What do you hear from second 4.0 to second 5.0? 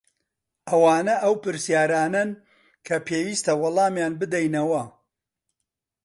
بدەینەوە.